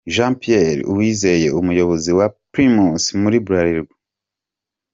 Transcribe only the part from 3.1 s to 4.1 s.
muri Bralirwa.